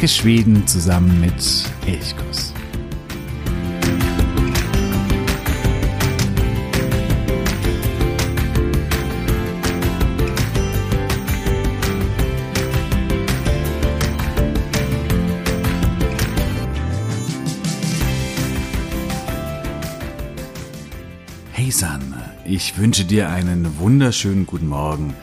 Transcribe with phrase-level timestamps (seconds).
[0.00, 1.34] Entdecke Schweden zusammen mit
[1.86, 2.54] Elchkuss.
[21.52, 21.70] Hey
[22.46, 25.14] ich wünsche dir einen wunderschönen guten Morgen.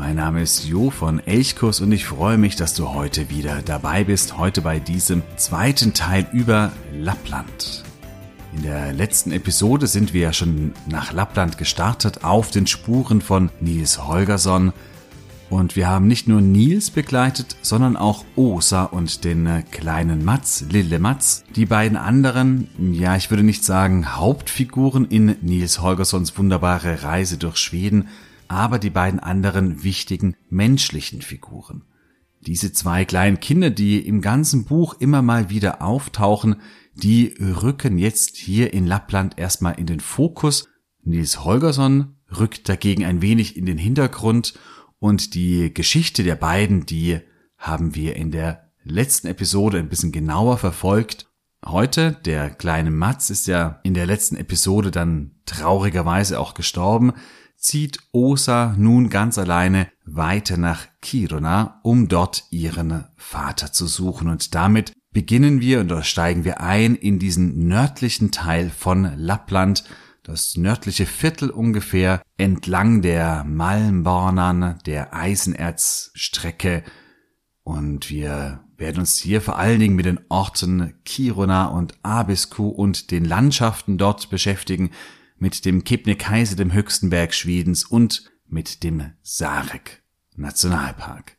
[0.00, 4.04] Mein Name ist Jo von Elchkurs und ich freue mich, dass du heute wieder dabei
[4.04, 7.84] bist, heute bei diesem zweiten Teil über Lappland.
[8.56, 13.50] In der letzten Episode sind wir ja schon nach Lappland gestartet auf den Spuren von
[13.60, 14.72] Nils Holgersson.
[15.50, 20.64] Und wir haben nicht nur Nils begleitet, sondern auch Osa und den äh, kleinen Mats,
[20.70, 27.02] Lille Mats, die beiden anderen, ja, ich würde nicht sagen Hauptfiguren in Nils Holgerssons wunderbare
[27.02, 28.08] Reise durch Schweden,
[28.50, 31.84] aber die beiden anderen wichtigen menschlichen Figuren.
[32.40, 36.56] Diese zwei kleinen Kinder, die im ganzen Buch immer mal wieder auftauchen,
[36.94, 40.66] die rücken jetzt hier in Lappland erstmal in den Fokus.
[41.04, 44.54] Nils Holgersson rückt dagegen ein wenig in den Hintergrund
[44.98, 47.20] und die Geschichte der beiden, die
[47.56, 51.28] haben wir in der letzten Episode ein bisschen genauer verfolgt.
[51.64, 57.12] Heute, der kleine Mats ist ja in der letzten Episode dann traurigerweise auch gestorben,
[57.60, 64.28] zieht Osa nun ganz alleine weiter nach Kiruna, um dort ihren Vater zu suchen.
[64.28, 69.84] Und damit beginnen wir und steigen wir ein in diesen nördlichen Teil von Lappland,
[70.22, 76.82] das nördliche Viertel ungefähr entlang der Malmbanan, der Eisenerzstrecke.
[77.62, 83.10] Und wir werden uns hier vor allen Dingen mit den Orten Kiruna und Abisko und
[83.10, 84.90] den Landschaften dort beschäftigen,
[85.40, 90.02] mit dem Kebnekaise, dem höchsten Berg Schwedens und mit dem Sarek
[90.36, 91.36] Nationalpark.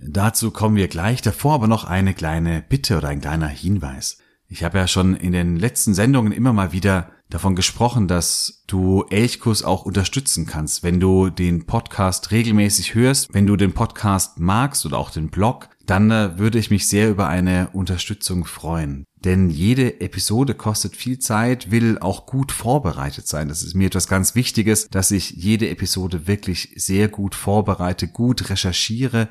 [0.00, 4.18] Dazu kommen wir gleich, davor aber noch eine kleine Bitte oder ein kleiner Hinweis.
[4.46, 9.04] Ich habe ja schon in den letzten Sendungen immer mal wieder davon gesprochen, dass du
[9.10, 14.86] Elchkurs auch unterstützen kannst, wenn du den Podcast regelmäßig hörst, wenn du den Podcast magst
[14.86, 19.04] oder auch den Blog, dann äh, würde ich mich sehr über eine Unterstützung freuen.
[19.24, 23.48] Denn jede Episode kostet viel Zeit, will auch gut vorbereitet sein.
[23.48, 28.48] Das ist mir etwas ganz Wichtiges, dass ich jede Episode wirklich sehr gut vorbereite, gut
[28.50, 29.28] recherchiere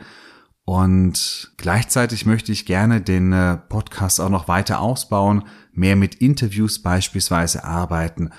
[0.70, 6.82] und gleichzeitig möchte ich gerne den äh, Podcast auch noch weiter ausbauen, mehr mit Interviews
[6.82, 8.32] beispielsweise arbeiten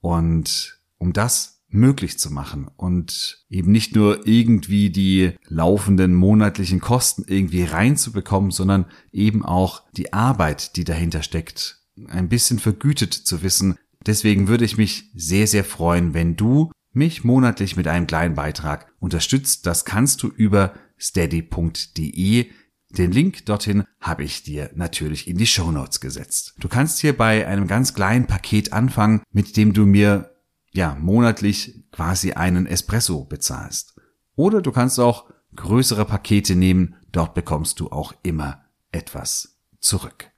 [0.00, 7.24] und um das möglich zu machen und eben nicht nur irgendwie die laufenden monatlichen Kosten
[7.26, 13.78] irgendwie reinzubekommen, sondern eben auch die Arbeit, die dahinter steckt, ein bisschen vergütet zu wissen.
[14.04, 18.92] Deswegen würde ich mich sehr, sehr freuen, wenn du mich monatlich mit einem kleinen Beitrag
[18.98, 19.66] unterstützt.
[19.66, 22.46] Das kannst du über steady.de.
[22.90, 26.54] Den Link dorthin habe ich dir natürlich in die Show Notes gesetzt.
[26.58, 30.35] Du kannst hier bei einem ganz kleinen Paket anfangen, mit dem du mir
[30.76, 34.00] ja monatlich quasi einen Espresso bezahlst.
[34.36, 40.30] Oder du kannst auch größere Pakete nehmen, dort bekommst du auch immer etwas zurück.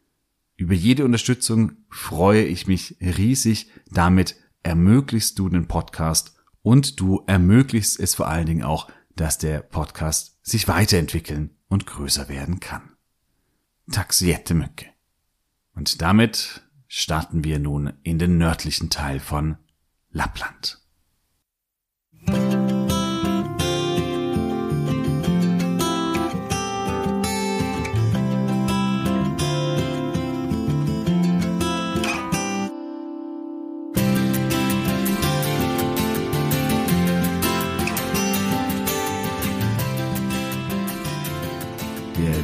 [0.57, 3.71] Über jede Unterstützung freue ich mich riesig.
[3.91, 9.61] Damit ermöglichst du den Podcast und du ermöglichst es vor allen Dingen auch, dass der
[9.61, 12.91] Podcast sich weiterentwickeln und größer werden kann.
[13.91, 14.87] Taxiette Mücke.
[15.75, 19.59] Und damit starten wir nun in den nördlichen Teil von
[20.11, 20.79] Lappland.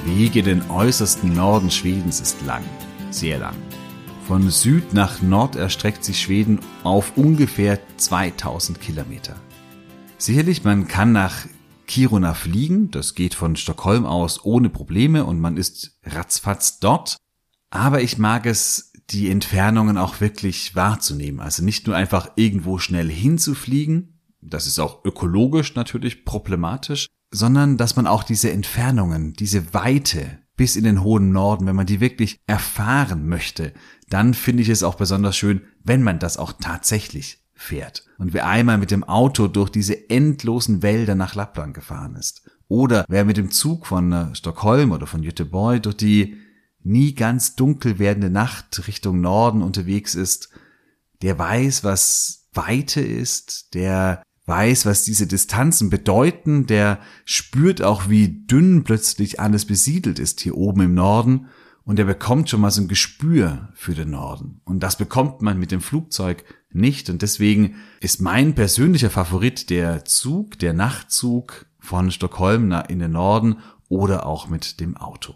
[0.06, 2.62] Weg in den äußersten Norden Schwedens ist lang,
[3.11, 3.56] sehr lang.
[4.26, 9.37] Von Süd nach Nord erstreckt sich Schweden auf ungefähr 2000 Kilometer.
[10.17, 11.47] Sicherlich, man kann nach
[11.87, 17.19] Kiruna fliegen, das geht von Stockholm aus ohne Probleme und man ist ratzfatz dort.
[17.69, 21.41] Aber ich mag es, die Entfernungen auch wirklich wahrzunehmen.
[21.41, 27.94] Also nicht nur einfach irgendwo schnell hinzufliegen, das ist auch ökologisch natürlich problematisch, sondern dass
[27.97, 32.38] man auch diese Entfernungen, diese Weite bis in den hohen Norden, wenn man die wirklich
[32.47, 33.73] erfahren möchte,
[34.14, 38.06] dann finde ich es auch besonders schön, wenn man das auch tatsächlich fährt.
[38.16, 43.05] Und wer einmal mit dem Auto durch diese endlosen Wälder nach Lappland gefahren ist, oder
[43.08, 46.37] wer mit dem Zug von äh, Stockholm oder von Göteborg durch die
[46.84, 50.49] nie ganz dunkel werdende Nacht Richtung Norden unterwegs ist,
[51.22, 58.46] der weiß, was Weite ist, der weiß, was diese Distanzen bedeuten, der spürt auch, wie
[58.46, 61.49] dünn plötzlich alles besiedelt ist hier oben im Norden
[61.85, 64.61] und er bekommt schon mal so ein Gespür für den Norden.
[64.65, 70.05] Und das bekommt man mit dem Flugzeug nicht und deswegen ist mein persönlicher Favorit der
[70.05, 73.59] Zug, der Nachtzug von Stockholm in den Norden
[73.89, 75.35] oder auch mit dem Auto.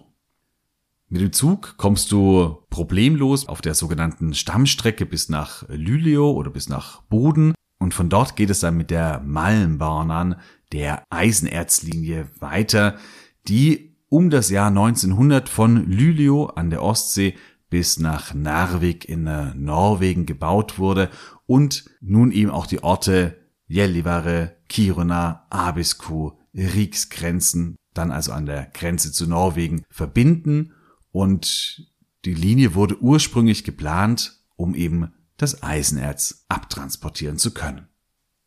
[1.11, 6.69] Mit dem Zug kommst du problemlos auf der sogenannten Stammstrecke bis nach Luleå oder bis
[6.69, 10.37] nach Boden und von dort geht es dann mit der Malmbanan,
[10.73, 12.99] der Eisenerzlinie weiter,
[13.47, 17.34] die um das Jahr 1900 von Luleå an der Ostsee
[17.70, 19.25] bis nach Narvik in
[19.55, 21.10] Norwegen gebaut wurde
[21.46, 23.37] und nun eben auch die Orte
[23.69, 30.72] Gällivare, Kiruna, Abisko, Riksgrenzen, dann also an der Grenze zu Norwegen verbinden
[31.12, 31.87] und
[32.25, 37.88] die Linie wurde ursprünglich geplant, um eben das Eisenerz abtransportieren zu können.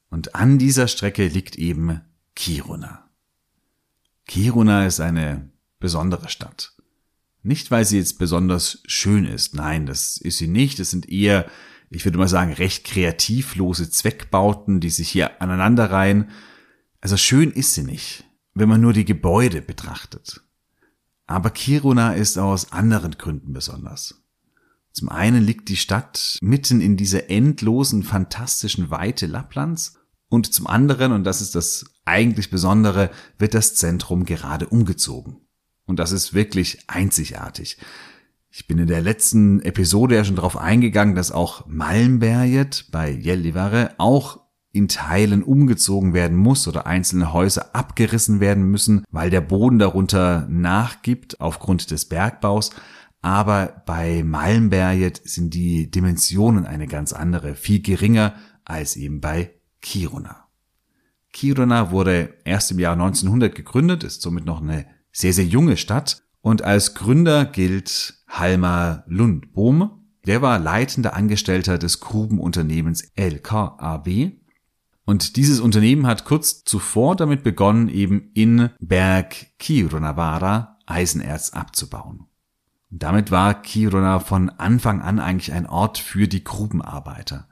[0.09, 2.01] Und an dieser Strecke liegt eben
[2.35, 3.09] Kiruna.
[4.25, 5.50] Kiruna ist eine
[5.81, 6.73] besondere Stadt.
[7.43, 10.79] Nicht, weil sie jetzt besonders schön ist, nein, das ist sie nicht.
[10.79, 11.49] Es sind eher,
[11.89, 16.29] ich würde mal sagen, recht kreativlose Zweckbauten, die sich hier aneinanderreihen.
[17.01, 18.23] Also schön ist sie nicht,
[18.53, 20.41] wenn man nur die Gebäude betrachtet.
[21.25, 24.23] Aber Kiruna ist aus anderen Gründen besonders.
[24.93, 29.97] Zum einen liegt die Stadt mitten in dieser endlosen, fantastischen Weite Lapplands
[30.27, 35.37] und zum anderen, und das ist das eigentlich Besondere, wird das Zentrum gerade umgezogen.
[35.91, 37.77] Und das ist wirklich einzigartig.
[38.49, 43.93] Ich bin in der letzten Episode ja schon darauf eingegangen, dass auch Malmberget bei Gällivare
[43.97, 44.39] auch
[44.71, 50.47] in Teilen umgezogen werden muss oder einzelne Häuser abgerissen werden müssen, weil der Boden darunter
[50.49, 52.69] nachgibt aufgrund des Bergbaus.
[53.21, 58.33] Aber bei Malmberget sind die Dimensionen eine ganz andere, viel geringer
[58.63, 60.47] als eben bei Kiruna.
[61.33, 66.23] Kiruna wurde erst im Jahr 1900 gegründet, ist somit noch eine sehr, sehr junge Stadt
[66.41, 69.91] und als Gründer gilt Halmar Lundbohm.
[70.25, 74.33] Der war leitender Angestellter des Grubenunternehmens LKAB
[75.05, 82.27] und dieses Unternehmen hat kurz zuvor damit begonnen, eben in Berg Kirunavara Eisenerz abzubauen.
[82.91, 87.47] Und damit war Kiruna von Anfang an eigentlich ein Ort für die Grubenarbeiter.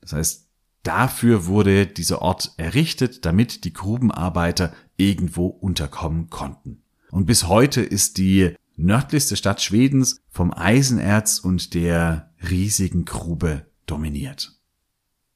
[0.00, 0.48] Das heißt,
[0.82, 6.82] dafür wurde dieser Ort errichtet, damit die Grubenarbeiter irgendwo unterkommen konnten.
[7.10, 14.52] Und bis heute ist die nördlichste Stadt Schwedens vom Eisenerz und der riesigen Grube dominiert.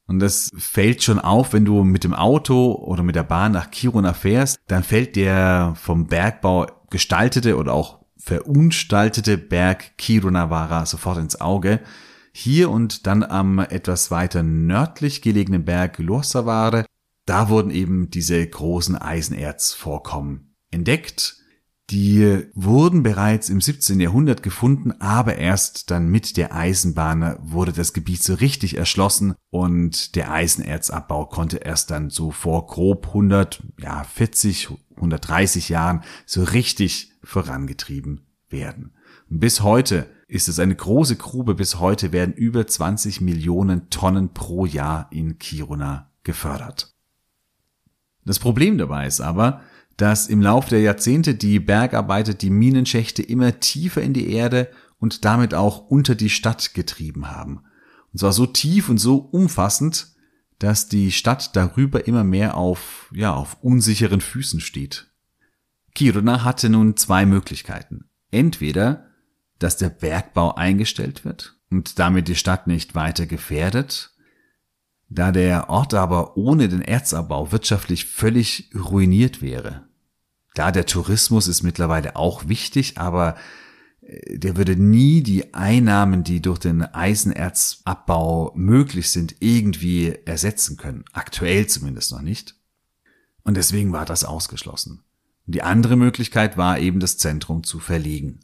[0.07, 3.71] Und das fällt schon auf, wenn du mit dem Auto oder mit der Bahn nach
[3.71, 11.41] Kiruna fährst, dann fällt der vom Bergbau gestaltete oder auch verunstaltete Berg Kirunavara sofort ins
[11.41, 11.81] Auge.
[12.31, 16.85] Hier und dann am etwas weiter nördlich gelegenen Berg Luossavaara,
[17.25, 21.44] da wurden eben diese großen Eisenerzvorkommen entdeckt
[21.91, 23.99] die wurden bereits im 17.
[23.99, 30.15] Jahrhundert gefunden, aber erst dann mit der Eisenbahn wurde das Gebiet so richtig erschlossen und
[30.15, 37.11] der Eisenerzabbau konnte erst dann so vor grob 100, ja 40, 130 Jahren so richtig
[37.23, 38.95] vorangetrieben werden.
[39.29, 41.55] Bis heute ist es eine große Grube.
[41.55, 46.95] Bis heute werden über 20 Millionen Tonnen pro Jahr in Kiruna gefördert.
[48.25, 49.61] Das Problem dabei ist aber,
[49.97, 55.25] dass im Laufe der Jahrzehnte die Bergarbeiter die Minenschächte immer tiefer in die Erde und
[55.25, 57.61] damit auch unter die Stadt getrieben haben.
[58.11, 60.15] Und zwar so tief und so umfassend,
[60.59, 65.11] dass die Stadt darüber immer mehr auf, ja, auf unsicheren Füßen steht.
[65.93, 68.09] Kiruna hatte nun zwei Möglichkeiten.
[68.31, 69.07] Entweder,
[69.59, 74.14] dass der Bergbau eingestellt wird und damit die Stadt nicht weiter gefährdet,
[75.15, 79.87] da der Ort aber ohne den Erzabbau wirtschaftlich völlig ruiniert wäre.
[80.53, 83.35] Da der Tourismus ist mittlerweile auch wichtig, aber
[84.01, 91.05] äh, der würde nie die Einnahmen, die durch den Eisenerzabbau möglich sind, irgendwie ersetzen können.
[91.13, 92.55] Aktuell zumindest noch nicht.
[93.43, 95.03] Und deswegen war das ausgeschlossen.
[95.45, 98.39] Die andere Möglichkeit war eben das Zentrum zu verlegen.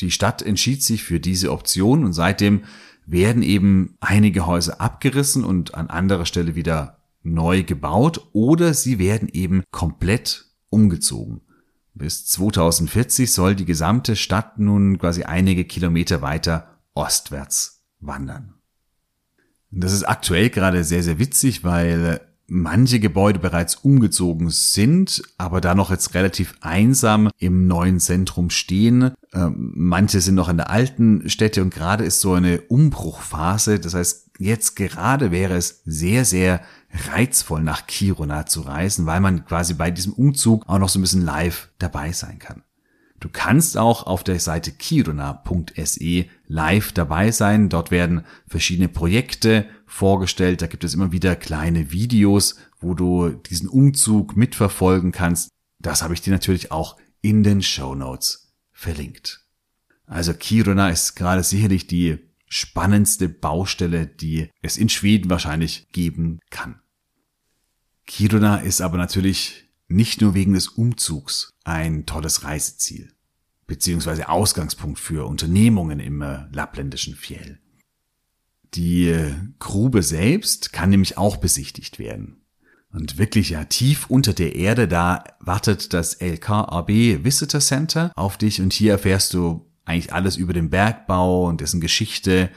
[0.00, 2.64] Die Stadt entschied sich für diese Option und seitdem
[3.10, 9.28] werden eben einige Häuser abgerissen und an anderer Stelle wieder neu gebaut oder sie werden
[9.32, 11.40] eben komplett umgezogen.
[11.94, 18.54] Bis 2040 soll die gesamte Stadt nun quasi einige Kilometer weiter ostwärts wandern.
[19.70, 25.74] Das ist aktuell gerade sehr, sehr witzig, weil manche Gebäude bereits umgezogen sind, aber da
[25.74, 29.12] noch jetzt relativ einsam im neuen Zentrum stehen.
[29.34, 33.78] Ähm, manche sind noch in der alten Städte und gerade ist so eine Umbruchphase.
[33.78, 36.62] Das heißt, jetzt gerade wäre es sehr, sehr
[37.12, 41.02] reizvoll nach Kiruna zu reisen, weil man quasi bei diesem Umzug auch noch so ein
[41.02, 42.62] bisschen live dabei sein kann.
[43.20, 47.68] Du kannst auch auf der Seite kiruna.se live dabei sein.
[47.68, 50.62] Dort werden verschiedene Projekte vorgestellt.
[50.62, 55.48] Da gibt es immer wieder kleine Videos, wo du diesen Umzug mitverfolgen kannst.
[55.80, 59.44] Das habe ich dir natürlich auch in den Show Notes verlinkt.
[60.06, 66.80] Also Kiruna ist gerade sicherlich die spannendste Baustelle, die es in Schweden wahrscheinlich geben kann.
[68.06, 73.12] Kiruna ist aber natürlich nicht nur wegen des Umzugs ein tolles Reiseziel,
[73.66, 77.60] beziehungsweise Ausgangspunkt für Unternehmungen im äh, lappländischen Fjell.
[78.74, 79.14] Die
[79.58, 82.42] Grube selbst kann nämlich auch besichtigt werden.
[82.92, 86.88] Und wirklich ja tief unter der Erde, da wartet das LKAB
[87.22, 91.80] Visitor Center auf dich und hier erfährst du eigentlich alles über den Bergbau und dessen
[91.80, 92.50] Geschichte.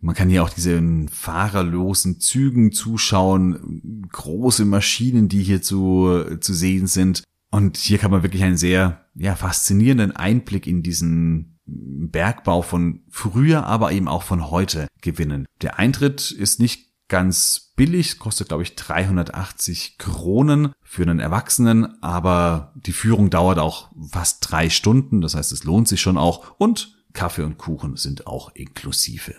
[0.00, 6.86] Man kann hier auch diesen fahrerlosen Zügen zuschauen, große Maschinen, die hier zu, zu sehen
[6.86, 7.22] sind.
[7.50, 13.66] Und hier kann man wirklich einen sehr ja, faszinierenden Einblick in diesen Bergbau von früher,
[13.66, 15.46] aber eben auch von heute gewinnen.
[15.62, 22.72] Der Eintritt ist nicht ganz billig, kostet glaube ich 380 Kronen für einen Erwachsenen, aber
[22.76, 26.96] die Führung dauert auch fast drei Stunden, das heißt es lohnt sich schon auch und
[27.14, 29.34] Kaffee und Kuchen sind auch inklusive.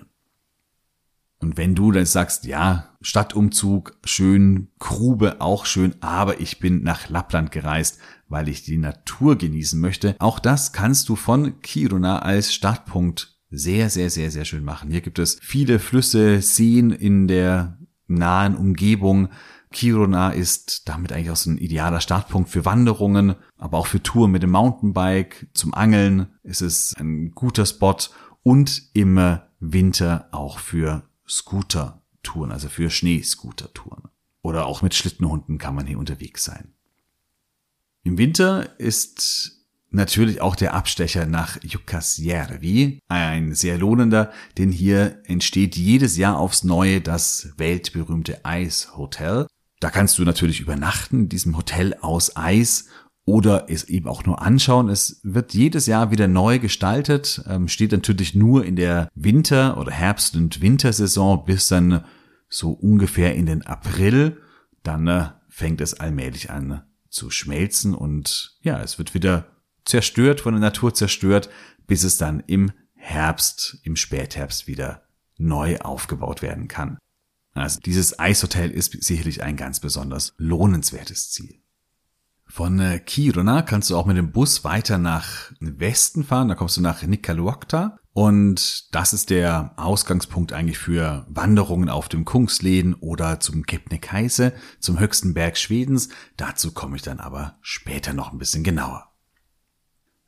[1.41, 7.07] Und wenn du dann sagst, ja, Stadtumzug, schön, Grube auch schön, aber ich bin nach
[7.07, 12.53] Lappland gereist, weil ich die Natur genießen möchte, auch das kannst du von Kiruna als
[12.53, 14.91] Startpunkt sehr, sehr, sehr, sehr schön machen.
[14.91, 19.29] Hier gibt es viele Flüsse, Seen in der nahen Umgebung.
[19.71, 24.31] Kiruna ist damit eigentlich auch so ein idealer Startpunkt für Wanderungen, aber auch für Touren
[24.31, 27.97] mit dem Mountainbike, zum Angeln ist es ein guter Spot
[28.41, 34.09] und im Winter auch für Scooter-Touren, also für Schneescooter-Touren.
[34.41, 36.73] Oder auch mit Schlittenhunden kann man hier unterwegs sein.
[38.03, 39.59] Im Winter ist
[39.91, 46.63] natürlich auch der Abstecher nach Jukkasjärvi, ein sehr lohnender, denn hier entsteht jedes Jahr aufs
[46.63, 49.47] Neue das weltberühmte Eishotel.
[49.79, 52.85] Da kannst du natürlich übernachten in diesem Hotel aus Eis
[53.25, 54.89] oder es eben auch nur anschauen.
[54.89, 59.91] Es wird jedes Jahr wieder neu gestaltet, ähm, steht natürlich nur in der Winter- oder
[59.91, 62.03] Herbst- und Wintersaison bis dann
[62.49, 64.41] so ungefähr in den April.
[64.83, 70.53] Dann äh, fängt es allmählich an zu schmelzen und ja, es wird wieder zerstört, von
[70.53, 71.49] der Natur zerstört,
[71.87, 75.03] bis es dann im Herbst, im Spätherbst wieder
[75.37, 76.97] neu aufgebaut werden kann.
[77.53, 81.58] Also dieses Eishotel ist sicherlich ein ganz besonders lohnenswertes Ziel.
[82.51, 86.47] Von äh, Kiruna kannst du auch mit dem Bus weiter nach Westen fahren.
[86.47, 87.99] Da kommst du nach Nikkaluokta.
[88.11, 94.99] Und das ist der Ausgangspunkt eigentlich für Wanderungen auf dem Kungsleden oder zum Kebnekaise, zum
[94.99, 96.09] höchsten Berg Schwedens.
[96.37, 99.05] Dazu komme ich dann aber später noch ein bisschen genauer.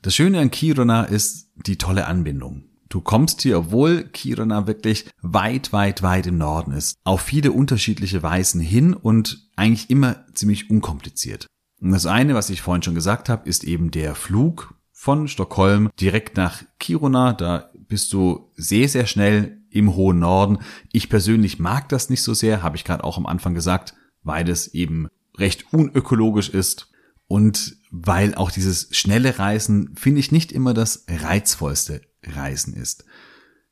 [0.04, 2.66] Das Schöne an Kiruna ist die tolle Anbindung.
[2.88, 8.22] Du kommst hier, obwohl Kiruna wirklich weit, weit, weit im Norden ist, auf viele unterschiedliche
[8.22, 11.48] Weisen hin und eigentlich immer ziemlich unkompliziert.
[11.82, 15.90] Und das eine, was ich vorhin schon gesagt habe, ist eben der Flug von Stockholm
[16.00, 17.34] direkt nach Kiruna.
[17.34, 20.60] Da bist du sehr, sehr schnell im hohen Norden.
[20.92, 24.48] Ich persönlich mag das nicht so sehr, habe ich gerade auch am Anfang gesagt, weil
[24.48, 25.08] es eben
[25.38, 26.92] recht unökologisch ist
[27.28, 33.06] und weil auch dieses schnelle Reisen, finde ich, nicht immer das reizvollste Reisen ist.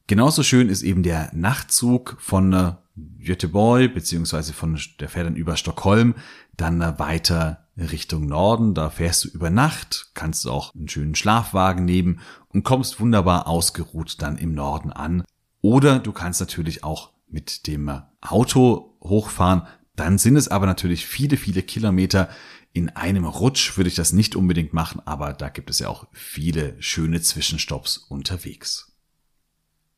[0.07, 2.77] Genauso schön ist eben der Nachtzug von
[3.19, 6.15] Göteborg, beziehungsweise von der fährt dann über Stockholm,
[6.57, 8.73] dann weiter Richtung Norden.
[8.73, 12.19] Da fährst du über Nacht, kannst du auch einen schönen Schlafwagen nehmen
[12.49, 15.23] und kommst wunderbar ausgeruht dann im Norden an.
[15.61, 19.63] Oder du kannst natürlich auch mit dem Auto hochfahren.
[19.95, 22.29] Dann sind es aber natürlich viele, viele Kilometer.
[22.71, 26.07] In einem Rutsch würde ich das nicht unbedingt machen, aber da gibt es ja auch
[26.13, 28.93] viele schöne Zwischenstopps unterwegs.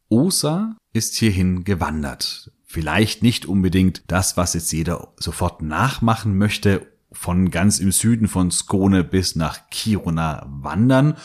[0.09, 2.51] Osa ist hierhin gewandert.
[2.65, 8.51] Vielleicht nicht unbedingt das, was jetzt jeder sofort nachmachen möchte von ganz im Süden von
[8.51, 11.17] Skone bis nach Kiruna wandern,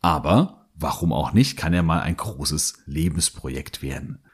[0.00, 4.24] aber warum auch nicht, kann ja mal ein großes Lebensprojekt werden.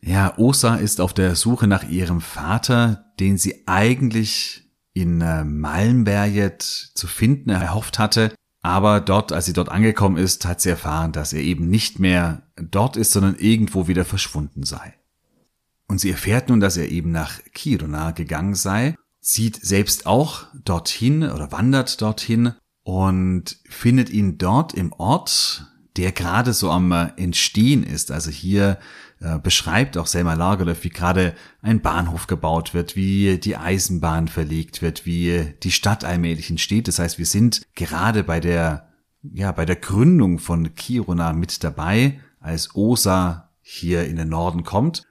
[0.00, 6.62] Ja, Osa ist auf der Suche nach ihrem Vater, den sie eigentlich in äh, Malmberget
[6.62, 11.32] zu finden erhofft hatte, aber dort, als sie dort angekommen ist, hat sie erfahren, dass
[11.32, 14.94] er eben nicht mehr dort ist, sondern irgendwo wieder verschwunden sei.
[15.86, 21.22] Und sie erfährt nun, dass er eben nach Kiruna gegangen sei zieht selbst auch dorthin
[21.22, 27.82] oder wandert dorthin und findet ihn dort im Ort, der gerade so am äh, Entstehen
[27.82, 28.10] ist.
[28.10, 28.78] Also hier
[29.20, 34.80] äh, beschreibt auch Selma Lagerlöf, wie gerade ein Bahnhof gebaut wird, wie die Eisenbahn verlegt
[34.80, 36.88] wird, wie die Stadt allmählich entsteht.
[36.88, 38.88] Das heißt, wir sind gerade bei der,
[39.22, 45.02] ja, bei der Gründung von Kiruna mit dabei, als Osa hier in den Norden kommt.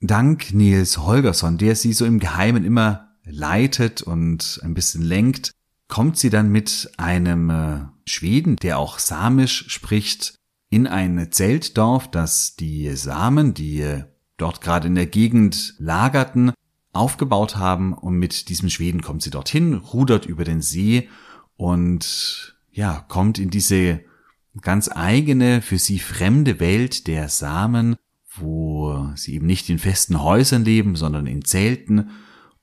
[0.00, 5.52] Dank Nils Holgersson, der sie so im Geheimen immer leitet und ein bisschen lenkt,
[5.88, 10.34] kommt sie dann mit einem äh, Schweden, der auch Samisch spricht,
[10.70, 14.04] in ein Zeltdorf, das die Samen, die äh,
[14.36, 16.52] dort gerade in der Gegend lagerten,
[16.92, 17.94] aufgebaut haben.
[17.94, 21.08] Und mit diesem Schweden kommt sie dorthin, rudert über den See
[21.56, 24.00] und ja, kommt in diese
[24.60, 27.96] ganz eigene, für sie fremde Welt der Samen,
[28.36, 32.10] wo sie eben nicht in festen Häusern leben, sondern in Zelten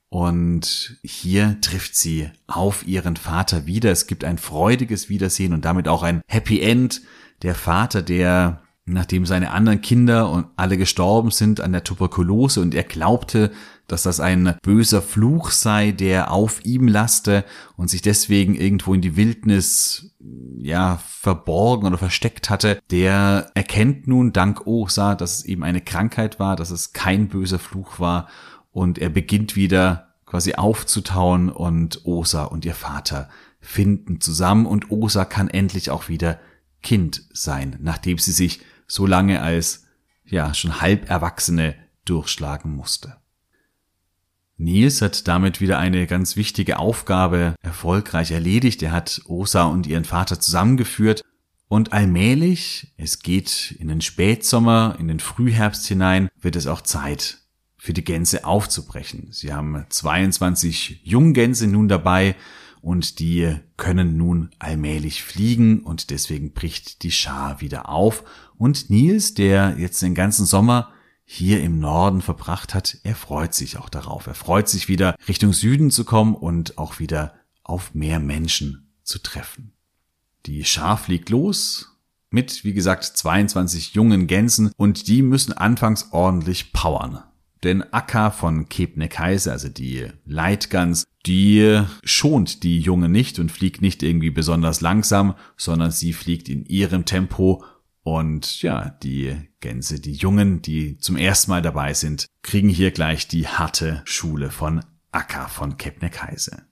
[0.08, 3.90] und hier trifft sie auf ihren Vater wieder.
[3.90, 7.02] Es gibt ein freudiges Wiedersehen und damit auch ein Happy End.
[7.42, 12.74] Der Vater, der, nachdem seine anderen Kinder und alle gestorben sind an der Tuberkulose und
[12.74, 13.50] er glaubte,
[13.88, 17.44] dass das ein böser Fluch sei, der auf ihm laste
[17.76, 20.14] und sich deswegen irgendwo in die Wildnis,
[20.58, 26.40] ja, verborgen oder versteckt hatte, der erkennt nun dank Osa, dass es eben eine Krankheit
[26.40, 28.28] war, dass es kein böser Fluch war
[28.76, 35.24] und er beginnt wieder quasi aufzutauen und Osa und ihr Vater finden zusammen und Osa
[35.24, 36.38] kann endlich auch wieder
[36.82, 39.86] Kind sein, nachdem sie sich so lange als
[40.26, 43.16] ja schon halb Erwachsene durchschlagen musste.
[44.58, 48.82] Nils hat damit wieder eine ganz wichtige Aufgabe erfolgreich erledigt.
[48.82, 51.22] Er hat Osa und ihren Vater zusammengeführt
[51.68, 57.45] und allmählich, es geht in den Spätsommer, in den Frühherbst hinein, wird es auch Zeit,
[57.86, 59.28] für die Gänse aufzubrechen.
[59.30, 62.34] Sie haben 22 Junggänse nun dabei
[62.82, 68.24] und die können nun allmählich fliegen und deswegen bricht die Schar wieder auf
[68.58, 70.92] und Nils, der jetzt den ganzen Sommer
[71.24, 74.26] hier im Norden verbracht hat, er freut sich auch darauf.
[74.26, 79.20] Er freut sich wieder Richtung Süden zu kommen und auch wieder auf mehr Menschen zu
[79.20, 79.74] treffen.
[80.46, 81.96] Die Schar fliegt los
[82.30, 87.22] mit, wie gesagt, 22 jungen Gänsen und die müssen anfangs ordentlich powern.
[87.66, 94.04] Denn Akka von Kebnekaise, also die Leitgans, die schont die Junge nicht und fliegt nicht
[94.04, 97.64] irgendwie besonders langsam, sondern sie fliegt in ihrem Tempo
[98.04, 103.26] und ja, die Gänse, die Jungen, die zum ersten Mal dabei sind, kriegen hier gleich
[103.26, 106.68] die harte Schule von Akka von Kebnekaise.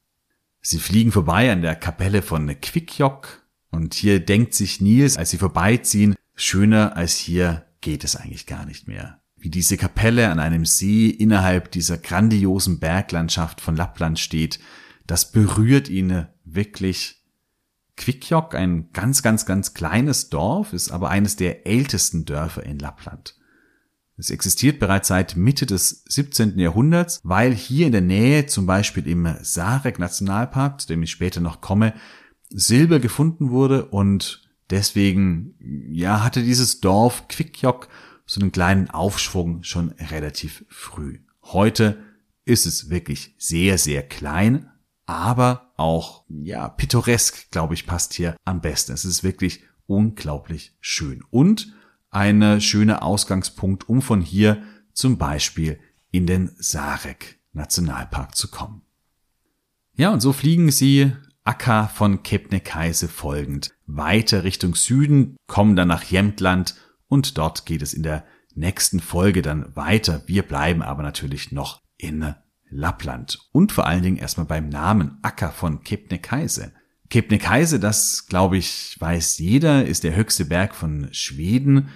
[0.60, 5.38] Sie fliegen vorbei an der Kapelle von Quickjock und hier denkt sich Nils, als sie
[5.38, 10.64] vorbeiziehen, schöner als hier geht es eigentlich gar nicht mehr wie diese Kapelle an einem
[10.64, 14.58] See innerhalb dieser grandiosen Berglandschaft von Lappland steht,
[15.06, 17.20] das berührt ihn wirklich.
[17.96, 23.36] Quickjock, ein ganz, ganz, ganz kleines Dorf, ist aber eines der ältesten Dörfer in Lappland.
[24.16, 26.58] Es existiert bereits seit Mitte des 17.
[26.58, 31.40] Jahrhunderts, weil hier in der Nähe, zum Beispiel im Sarek Nationalpark, zu dem ich später
[31.40, 31.92] noch komme,
[32.48, 35.54] Silber gefunden wurde und deswegen,
[35.90, 37.88] ja, hatte dieses Dorf Quickjock
[38.34, 41.20] so einen kleinen Aufschwung schon relativ früh.
[41.44, 42.02] Heute
[42.44, 44.70] ist es wirklich sehr, sehr klein,
[45.06, 48.92] aber auch, ja, pittoresk, glaube ich, passt hier am besten.
[48.92, 51.72] Es ist wirklich unglaublich schön und
[52.10, 55.78] ein schöner Ausgangspunkt, um von hier zum Beispiel
[56.10, 58.82] in den Sarek Nationalpark zu kommen.
[59.96, 61.12] Ja, und so fliegen sie
[61.44, 66.74] Akka von Kebnekaise folgend weiter Richtung Süden, kommen dann nach Jämtland
[67.14, 68.24] und dort geht es in der
[68.56, 70.24] nächsten Folge dann weiter.
[70.26, 72.34] Wir bleiben aber natürlich noch in
[72.70, 76.72] Lappland und vor allen Dingen erstmal beim Namen Acker von Kebnekaise.
[77.10, 81.90] Kebnekaise, das glaube ich weiß jeder, ist der höchste Berg von Schweden,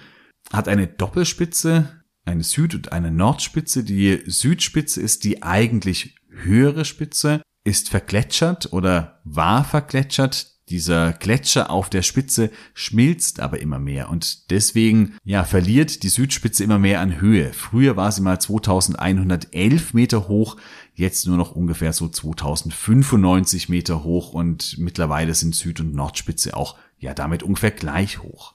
[0.53, 3.83] hat eine Doppelspitze, eine Süd- und eine Nordspitze.
[3.83, 10.58] Die Südspitze ist die eigentlich höhere Spitze, ist vergletschert oder war vergletschert.
[10.69, 16.63] Dieser Gletscher auf der Spitze schmilzt aber immer mehr und deswegen ja verliert die Südspitze
[16.63, 17.53] immer mehr an Höhe.
[17.53, 20.57] Früher war sie mal 2111 Meter hoch,
[20.93, 26.77] jetzt nur noch ungefähr so 2095 Meter hoch und mittlerweile sind Süd- und Nordspitze auch
[26.99, 28.53] ja damit ungefähr gleich hoch.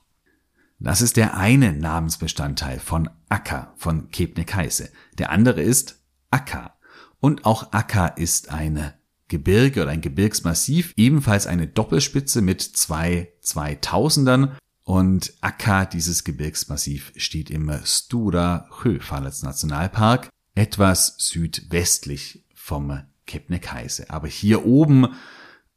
[0.78, 4.90] Das ist der eine Namensbestandteil von Akka von Kebnekaise.
[5.18, 6.76] Der andere ist Akka.
[7.20, 8.94] Und auch Akka ist eine
[9.28, 14.50] Gebirge oder ein Gebirgsmassiv, ebenfalls eine Doppelspitze mit zwei 2000ern
[14.84, 24.10] und Akka, dieses Gebirgsmassiv, steht im Stura Höfalets Nationalpark, etwas südwestlich vom Kebnekaise.
[24.10, 25.08] Aber hier oben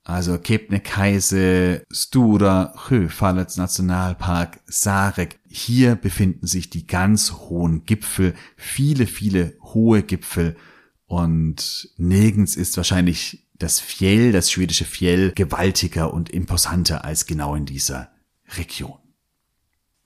[0.08, 5.38] also Kebnekaise, Stura, Höfalets Nationalpark, Sarek.
[5.50, 10.56] Hier befinden sich die ganz hohen Gipfel, viele, viele hohe Gipfel
[11.08, 17.66] und nirgends ist wahrscheinlich das Fjell, das schwedische Fjell, gewaltiger und imposanter als genau in
[17.66, 18.12] dieser
[18.58, 19.00] Region.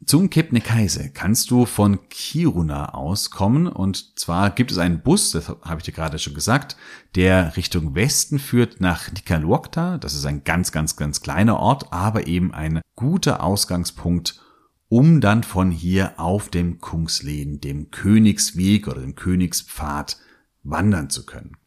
[0.03, 5.49] Zum Kebnekaise kannst du von Kiruna aus kommen und zwar gibt es einen Bus, das
[5.49, 6.75] habe ich dir gerade schon gesagt,
[7.13, 9.99] der Richtung Westen führt nach Nikkaluokta.
[9.99, 14.41] Das ist ein ganz, ganz, ganz kleiner Ort, aber eben ein guter Ausgangspunkt,
[14.89, 20.17] um dann von hier auf dem Kungsleden, dem Königsweg oder dem Königspfad
[20.63, 21.57] wandern zu können.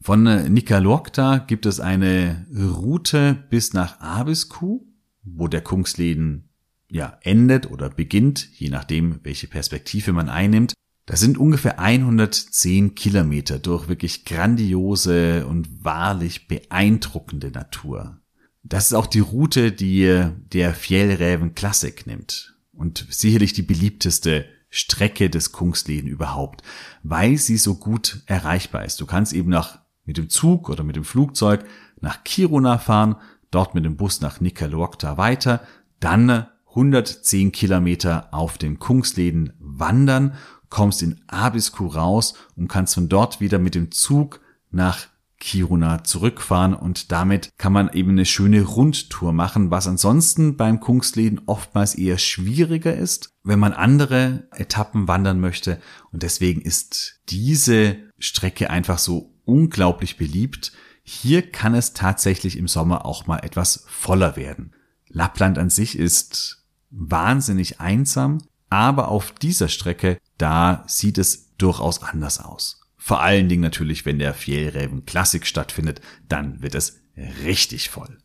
[0.00, 4.86] Von Nikkaluokta gibt es eine Route bis nach Abisko,
[5.22, 6.50] wo der Kungsleden
[6.90, 10.74] ja, endet oder beginnt, je nachdem, welche Perspektive man einnimmt.
[11.06, 18.20] Das sind ungefähr 110 Kilometer durch wirklich grandiose und wahrlich beeindruckende Natur.
[18.62, 25.30] Das ist auch die Route, die der Fjellräven Classic nimmt und sicherlich die beliebteste Strecke
[25.30, 26.64] des Kungsleden überhaupt,
[27.04, 29.00] weil sie so gut erreichbar ist.
[29.00, 31.64] Du kannst eben nach, mit dem Zug oder mit dem Flugzeug
[32.00, 33.14] nach Kiruna fahren,
[33.52, 35.60] dort mit dem Bus nach Nikkaluokta weiter,
[36.00, 40.34] dann 110 Kilometer auf dem Kungsleden wandern,
[40.70, 44.40] kommst in Abisko raus und kannst von dort wieder mit dem Zug
[44.72, 45.06] nach
[45.38, 51.42] Kiruna zurückfahren und damit kann man eben eine schöne Rundtour machen, was ansonsten beim Kungsleden
[51.46, 55.80] oftmals eher schwieriger ist, wenn man andere Etappen wandern möchte
[56.12, 60.72] und deswegen ist diese Strecke einfach so unglaublich beliebt.
[61.02, 64.74] Hier kann es tatsächlich im Sommer auch mal etwas voller werden.
[65.08, 68.38] Lappland an sich ist wahnsinnig einsam,
[68.70, 72.83] aber auf dieser Strecke, da sieht es durchaus anders aus.
[73.06, 77.02] Vor allen Dingen natürlich, wenn der Fjellräven Klassik stattfindet, dann wird es
[77.44, 78.16] richtig voll.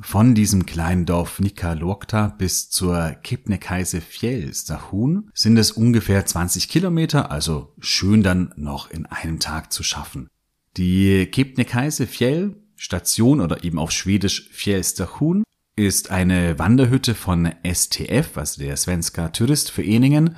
[0.00, 7.74] Von diesem kleinen Dorf Nikalokta bis zur Kebnekaise Fjellstahun sind es ungefähr 20 Kilometer, also
[7.80, 10.30] schön dann noch in einem Tag zu schaffen.
[10.78, 15.44] Die Kebnekaise Fjell Station oder eben auf Schwedisch Fjellstahun
[15.76, 20.36] ist eine Wanderhütte von STF, also der Svenska Turistföreningen.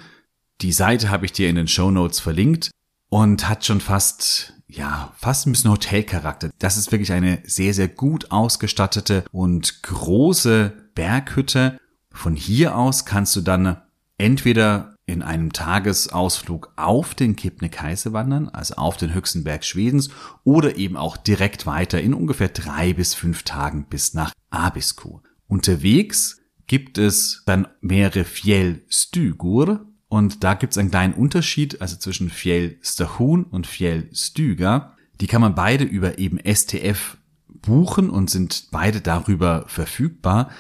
[0.61, 2.73] Die Seite habe ich dir in den Show Notes verlinkt
[3.09, 6.51] und hat schon fast, ja, fast ein bisschen Hotelcharakter.
[6.59, 11.79] Das ist wirklich eine sehr, sehr gut ausgestattete und große Berghütte.
[12.11, 13.81] Von hier aus kannst du dann
[14.19, 20.11] entweder in einem Tagesausflug auf den Kebnekaise wandern, also auf den höchsten Berg Schwedens,
[20.43, 25.23] oder eben auch direkt weiter in ungefähr drei bis fünf Tagen bis nach Abisko.
[25.47, 32.31] Unterwegs gibt es dann mehrere Fjellstugur und da gibt es einen kleinen Unterschied, also zwischen
[32.31, 34.97] Fjellstahun und Fjellstuga.
[35.21, 40.51] Die kann man beide über eben STF buchen und sind beide darüber verfügbar.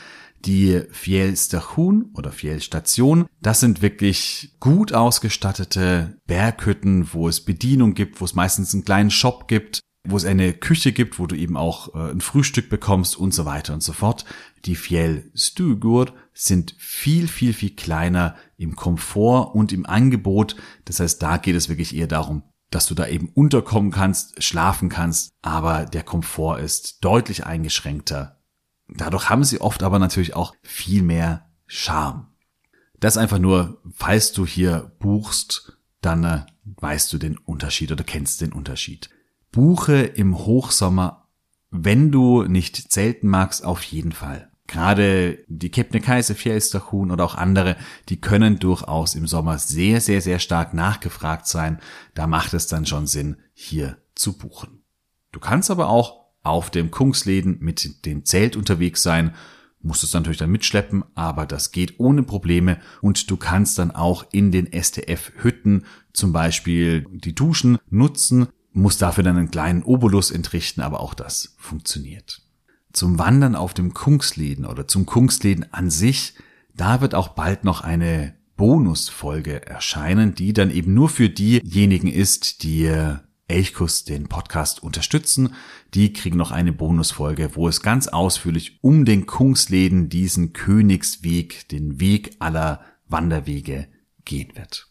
[0.44, 8.26] Die Fjellstahun oder Fjellstation, das sind wirklich gut ausgestattete Berghütten, wo es Bedienung gibt, wo
[8.26, 11.94] es meistens einen kleinen Shop gibt, wo es eine Küche gibt, wo du eben auch
[11.94, 14.24] äh, ein Frühstück bekommst und so weiter und so fort.
[14.66, 20.56] Die Fjellstugur sind viel, viel, viel kleiner im Komfort und im Angebot.
[20.84, 24.88] Das heißt, da geht es wirklich eher darum, dass du da eben unterkommen kannst, schlafen
[24.88, 28.40] kannst, aber der Komfort ist deutlich eingeschränkter.
[28.88, 32.28] Dadurch haben sie oft aber natürlich auch viel mehr Charme.
[33.00, 38.40] Das einfach nur, falls du hier buchst, dann äh, weißt du den Unterschied oder kennst
[38.40, 39.10] den Unterschied
[39.56, 41.28] buche im Hochsommer,
[41.70, 44.50] wenn du nicht zelten magst, auf jeden Fall.
[44.66, 47.76] Gerade die Kebnekaise, Fjellstachun oder auch andere,
[48.08, 51.78] die können durchaus im Sommer sehr, sehr, sehr stark nachgefragt sein.
[52.14, 54.82] Da macht es dann schon Sinn, hier zu buchen.
[55.32, 59.34] Du kannst aber auch auf dem Kungsleden mit dem Zelt unterwegs sein,
[59.82, 64.26] musst es natürlich dann mitschleppen, aber das geht ohne Probleme und du kannst dann auch
[64.32, 70.80] in den STF-Hütten zum Beispiel die Duschen nutzen, muss dafür dann einen kleinen Obolus entrichten,
[70.80, 72.45] aber auch das funktioniert.
[72.96, 76.32] Zum Wandern auf dem Kungsleden oder zum Kungsleden an sich,
[76.72, 82.62] da wird auch bald noch eine Bonusfolge erscheinen, die dann eben nur für diejenigen ist,
[82.62, 82.90] die
[83.48, 85.52] Elchkus den Podcast unterstützen.
[85.92, 92.00] Die kriegen noch eine Bonusfolge, wo es ganz ausführlich um den Kungsleden, diesen Königsweg, den
[92.00, 93.88] Weg aller Wanderwege
[94.24, 94.90] gehen wird.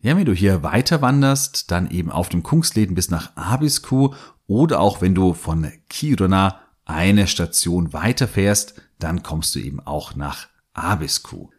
[0.00, 4.14] Ja, wenn du hier weiter wanderst, dann eben auf dem Kungsleden bis nach Abisko
[4.46, 10.14] oder auch wenn du von Kiruna eine Station weiter fährst, dann kommst du eben auch
[10.14, 11.50] nach Abisko.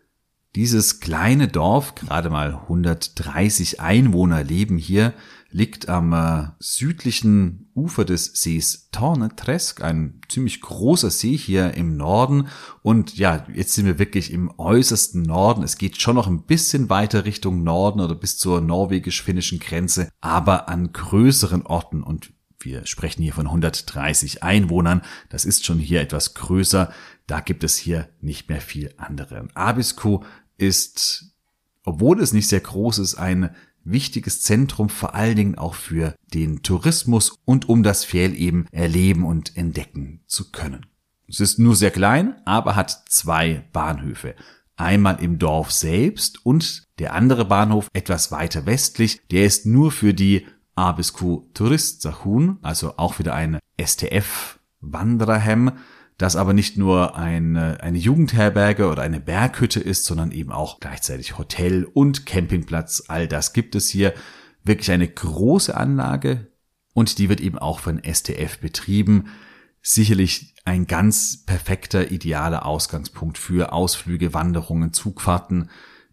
[0.56, 5.14] Dieses kleine Dorf, gerade mal 130 Einwohner leben hier,
[5.52, 12.48] liegt am äh, südlichen Ufer des Sees Tornetresk, ein ziemlich großer See hier im Norden.
[12.82, 15.64] Und ja, jetzt sind wir wirklich im äußersten Norden.
[15.64, 20.70] Es geht schon noch ein bisschen weiter Richtung Norden oder bis zur norwegisch-finnischen Grenze, aber
[20.70, 22.04] an größeren Orten.
[22.04, 22.32] Und
[22.68, 25.02] wir sprechen hier von 130 Einwohnern.
[25.30, 26.92] Das ist schon hier etwas größer.
[27.26, 29.48] Da gibt es hier nicht mehr viel andere.
[29.54, 30.26] Abisko
[30.58, 31.32] ist,
[31.86, 36.62] obwohl es nicht sehr groß ist, ein wichtiges Zentrum vor allen Dingen auch für den
[36.62, 40.86] Tourismus und um das Fjell eben erleben und entdecken zu können.
[41.30, 44.36] Es ist nur sehr klein, aber hat zwei Bahnhöfe.
[44.76, 50.14] Einmal im Dorf selbst und der andere Bahnhof etwas weiter westlich, der ist nur für
[50.14, 50.46] die
[50.78, 55.72] Abisku Turistsahun, also auch wieder ein STF Wandererhem,
[56.18, 61.38] das aber nicht nur eine, eine Jugendherberge oder eine Berghütte ist, sondern eben auch gleichzeitig
[61.38, 63.06] Hotel und Campingplatz.
[63.08, 64.14] All das gibt es hier.
[64.64, 66.48] Wirklich eine große Anlage
[66.94, 69.28] und die wird eben auch von STF betrieben.
[69.82, 75.70] Sicherlich ein ganz perfekter, idealer Ausgangspunkt für Ausflüge, Wanderungen, Zugfahrten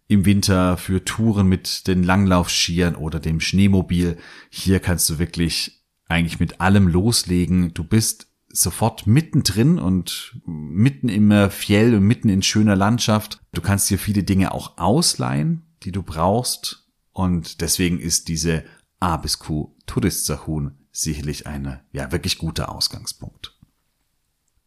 [0.07, 4.17] im Winter für Touren mit den Langlaufskiern oder dem Schneemobil.
[4.49, 7.73] Hier kannst du wirklich eigentlich mit allem loslegen.
[7.73, 13.39] Du bist sofort mittendrin und mitten im Fjell und mitten in schöner Landschaft.
[13.53, 16.87] Du kannst dir viele Dinge auch ausleihen, die du brauchst.
[17.11, 18.63] Und deswegen ist diese
[18.99, 23.57] Abisku Turistsahun sicherlich eine, ja, wirklich guter Ausgangspunkt.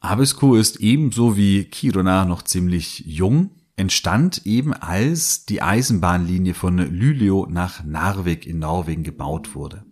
[0.01, 7.47] Abisku ist ebenso wie Kiruna noch ziemlich jung entstand eben als die Eisenbahnlinie von Luleå
[7.49, 9.85] nach Narvik in Norwegen gebaut wurde.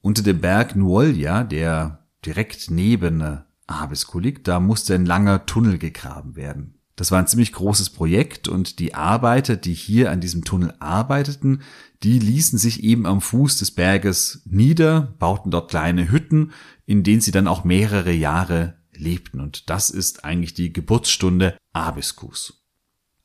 [0.00, 6.36] Unter dem Berg Nuolja, der direkt neben Abisko liegt, da musste ein langer Tunnel gegraben
[6.36, 6.78] werden.
[6.96, 11.62] Das war ein ziemlich großes Projekt und die Arbeiter, die hier an diesem Tunnel arbeiteten,
[12.02, 16.52] die ließen sich eben am Fuß des Berges nieder, bauten dort kleine Hütten,
[16.86, 19.40] in denen sie dann auch mehrere Jahre lebten.
[19.40, 22.63] Und das ist eigentlich die Geburtsstunde Abiskus.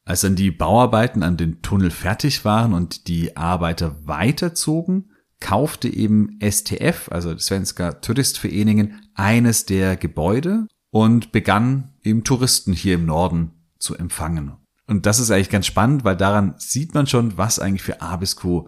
[0.09, 6.39] Als dann die Bauarbeiten an den Tunnel fertig waren und die Arbeiter weiterzogen, kaufte eben
[6.41, 13.95] STF, also Svenska Turistvereningen, eines der Gebäude und begann eben Touristen hier im Norden zu
[13.95, 14.53] empfangen.
[14.87, 18.67] Und das ist eigentlich ganz spannend, weil daran sieht man schon, was eigentlich für Abisko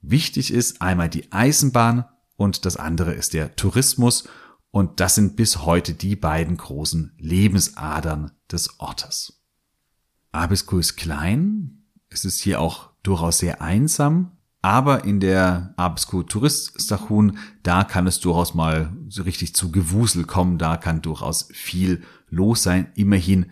[0.00, 0.80] wichtig ist.
[0.80, 4.26] Einmal die Eisenbahn und das andere ist der Tourismus.
[4.70, 9.37] Und das sind bis heute die beiden großen Lebensadern des Ortes.
[10.32, 17.38] Abisko ist klein, es ist hier auch durchaus sehr einsam, aber in der Abisko Touriststation,
[17.62, 22.62] da kann es durchaus mal so richtig zu Gewusel kommen, da kann durchaus viel los
[22.62, 22.90] sein.
[22.94, 23.46] Immerhin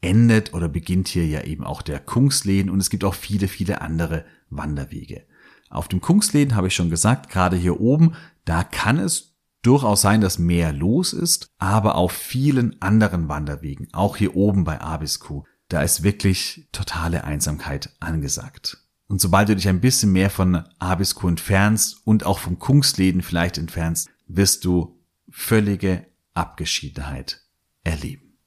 [0.00, 3.80] endet oder beginnt hier ja eben auch der Kungsleden und es gibt auch viele, viele
[3.80, 5.26] andere Wanderwege.
[5.68, 8.14] Auf dem Kungsleden habe ich schon gesagt, gerade hier oben,
[8.44, 14.16] da kann es durchaus sein, dass mehr los ist, aber auf vielen anderen Wanderwegen, auch
[14.16, 18.78] hier oben bei Abisko, da ist wirklich totale Einsamkeit angesagt.
[19.06, 23.58] Und sobald du dich ein bisschen mehr von Abisko entfernst und auch vom Kungsläden vielleicht
[23.58, 27.42] entfernst, wirst du völlige Abgeschiedenheit
[27.84, 28.38] erleben.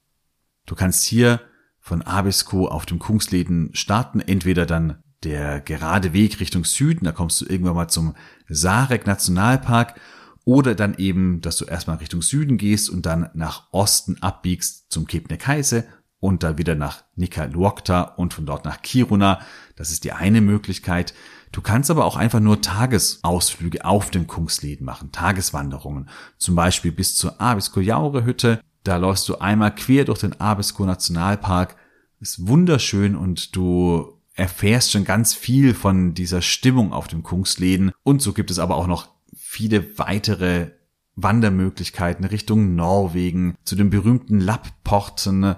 [0.66, 1.42] Du kannst hier
[1.80, 7.42] von Abisko auf dem Kungsläden starten, entweder dann der gerade Weg Richtung Süden, da kommst
[7.42, 8.16] du irgendwann mal zum
[8.48, 10.00] Sarek Nationalpark
[10.44, 15.08] oder dann eben, dass du erstmal Richtung Süden gehst und dann nach Osten abbiegst zum
[15.08, 15.86] Kebnekaise
[16.20, 19.40] und dann wieder nach Nikkaluokta und von dort nach Kiruna.
[19.76, 21.14] Das ist die eine Möglichkeit.
[21.52, 26.10] Du kannst aber auch einfach nur Tagesausflüge auf dem Kungsleden machen, Tageswanderungen.
[26.38, 28.60] Zum Beispiel bis zur Abisko-Jaure-Hütte.
[28.84, 31.76] Da läufst du einmal quer durch den Abisko-Nationalpark.
[32.20, 37.92] Ist wunderschön und du erfährst schon ganz viel von dieser Stimmung auf dem Kungsleden.
[38.04, 40.72] Und so gibt es aber auch noch viele weitere
[41.16, 45.56] Wandermöglichkeiten Richtung Norwegen, zu den berühmten Lappporten,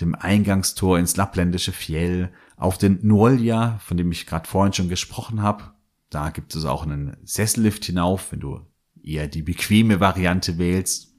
[0.00, 5.42] dem Eingangstor ins lappländische Fjell, auf den Nuolja, von dem ich gerade vorhin schon gesprochen
[5.42, 5.72] habe.
[6.10, 8.60] Da gibt es auch einen Sessellift hinauf, wenn du
[9.02, 11.14] eher die bequeme Variante wählst.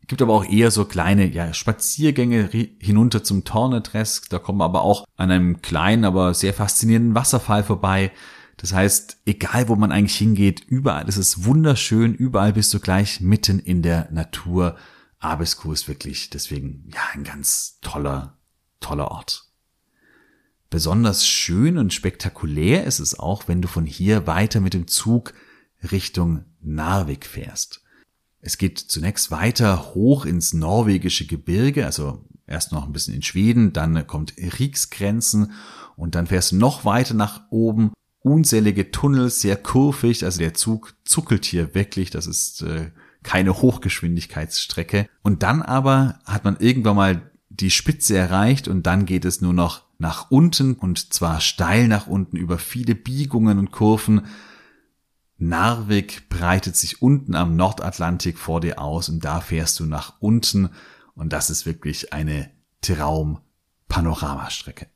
[0.00, 4.30] Es gibt aber auch eher so kleine ja, Spaziergänge hinunter zum Tornetresk.
[4.30, 8.12] Da kommen wir aber auch an einem kleinen, aber sehr faszinierenden Wasserfall vorbei.
[8.56, 13.20] Das heißt, egal wo man eigentlich hingeht, überall ist es wunderschön, überall bist du gleich
[13.20, 14.76] mitten in der Natur
[15.18, 18.38] Abisko ist wirklich deswegen ja ein ganz toller,
[18.80, 19.50] toller Ort.
[20.68, 25.32] Besonders schön und spektakulär ist es auch, wenn du von hier weiter mit dem Zug
[25.90, 27.82] Richtung Narvik fährst.
[28.40, 33.72] Es geht zunächst weiter hoch ins norwegische Gebirge, also erst noch ein bisschen in Schweden,
[33.72, 35.52] dann kommt Riksgrenzen
[35.96, 40.94] und dann fährst du noch weiter nach oben unzählige Tunnel, sehr kurvig, also der Zug
[41.04, 42.90] zuckelt hier wirklich, das ist äh,
[43.26, 45.10] keine Hochgeschwindigkeitsstrecke.
[45.22, 49.52] Und dann aber hat man irgendwann mal die Spitze erreicht und dann geht es nur
[49.52, 54.26] noch nach unten und zwar steil nach unten über viele Biegungen und Kurven.
[55.38, 60.68] Narvik breitet sich unten am Nordatlantik vor dir aus und da fährst du nach unten
[61.14, 62.48] und das ist wirklich eine
[62.82, 64.86] Traum-Panoramastrecke.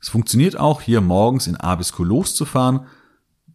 [0.00, 2.86] Es funktioniert auch hier morgens in Abisko loszufahren,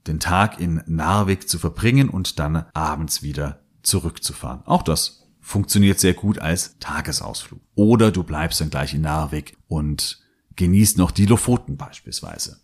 [0.08, 4.64] den Tag in Narvik zu verbringen und dann abends wieder zurückzufahren.
[4.66, 7.62] Auch das funktioniert sehr gut als Tagesausflug.
[7.76, 10.22] Oder du bleibst dann gleich in Narvik und
[10.56, 12.62] genießt noch die Lofoten beispielsweise.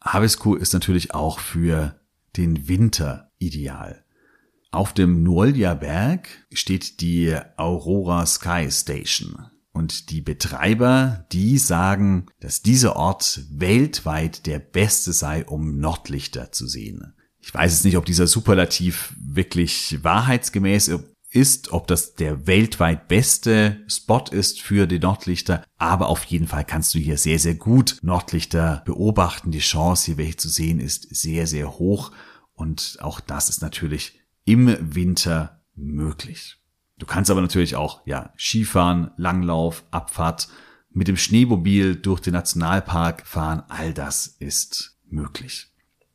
[0.00, 1.98] Abisko ist natürlich auch für
[2.36, 4.04] den Winter ideal.
[4.70, 9.46] Auf dem Nuolja Berg steht die Aurora Sky Station.
[9.72, 16.66] Und die Betreiber, die sagen, dass dieser Ort weltweit der beste sei, um Nordlichter zu
[16.66, 17.14] sehen.
[17.46, 20.90] Ich weiß jetzt nicht, ob dieser Superlativ wirklich wahrheitsgemäß
[21.30, 26.64] ist, ob das der weltweit beste Spot ist für die Nordlichter, aber auf jeden Fall
[26.64, 29.50] kannst du hier sehr, sehr gut Nordlichter beobachten.
[29.50, 32.12] Die Chance, hier welche zu sehen, ist sehr, sehr hoch
[32.54, 36.56] und auch das ist natürlich im Winter möglich.
[36.98, 40.48] Du kannst aber natürlich auch, ja, Skifahren, Langlauf, Abfahrt,
[40.90, 45.73] mit dem Schneemobil durch den Nationalpark fahren, all das ist möglich.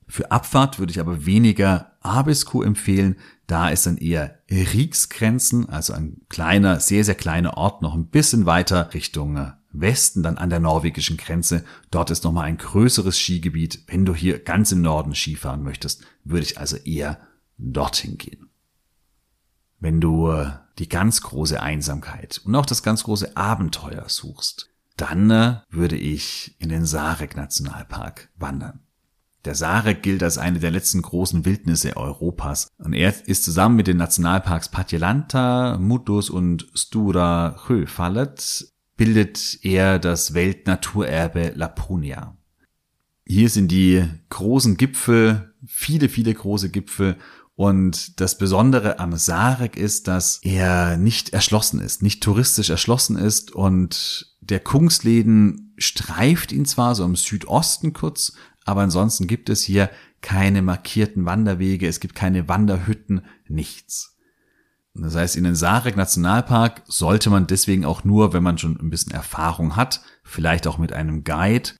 [0.09, 6.21] Für Abfahrt würde ich aber weniger Abisko empfehlen, da ist dann eher Rieksgrenzen, also ein
[6.29, 11.17] kleiner, sehr, sehr kleiner Ort, noch ein bisschen weiter Richtung Westen, dann an der norwegischen
[11.17, 11.63] Grenze.
[11.91, 13.83] Dort ist nochmal ein größeres Skigebiet.
[13.85, 17.19] Wenn du hier ganz im Norden Skifahren möchtest, würde ich also eher
[17.59, 18.49] dorthin gehen.
[19.79, 20.33] Wenn du
[20.79, 26.55] die ganz große Einsamkeit und auch das ganz große Abenteuer suchst, dann äh, würde ich
[26.59, 28.81] in den Sarek Nationalpark wandern.
[29.45, 32.67] Der Sarek gilt als eine der letzten großen Wildnisse Europas.
[32.77, 40.33] Und er ist zusammen mit den Nationalparks Patjelanta, Mutus und Stura Höfallet bildet er das
[40.33, 42.35] Weltnaturerbe Laponia.
[43.25, 47.15] Hier sind die großen Gipfel, viele, viele große Gipfel.
[47.55, 53.51] Und das Besondere am Sarek ist, dass er nicht erschlossen ist, nicht touristisch erschlossen ist.
[53.51, 58.33] Und der Kungsläden streift ihn zwar so im Südosten kurz,
[58.65, 59.89] aber ansonsten gibt es hier
[60.21, 64.17] keine markierten Wanderwege, es gibt keine Wanderhütten, nichts.
[64.93, 68.89] Das heißt, in den Sarek Nationalpark sollte man deswegen auch nur, wenn man schon ein
[68.89, 71.71] bisschen Erfahrung hat, vielleicht auch mit einem Guide.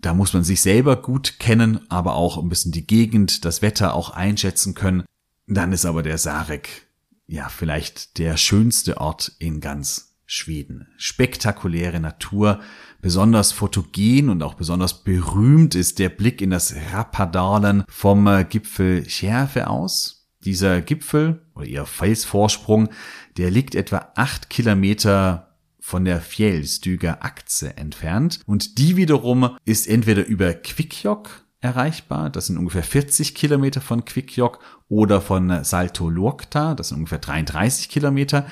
[0.00, 3.94] Da muss man sich selber gut kennen, aber auch ein bisschen die Gegend, das Wetter
[3.94, 5.04] auch einschätzen können.
[5.46, 6.86] Dann ist aber der Sarek
[7.26, 10.88] ja vielleicht der schönste Ort in ganz Schweden.
[10.96, 12.60] Spektakuläre Natur,
[13.02, 19.10] Besonders fotogen und auch besonders berühmt ist der Blick in das Rappadalen vom äh, Gipfel
[19.10, 20.28] Schärfe aus.
[20.44, 22.90] Dieser Gipfel oder ihr Felsvorsprung,
[23.38, 30.24] der liegt etwa acht Kilometer von der Fjellstüger Akze entfernt und die wiederum ist entweder
[30.24, 36.90] über Kvikjok erreichbar, das sind ungefähr 40 Kilometer von Kvikjok oder von Salto Luokta, das
[36.90, 38.46] sind ungefähr 33 Kilometer.